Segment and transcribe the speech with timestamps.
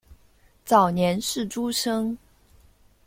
[0.65, 2.17] 早年是诸生。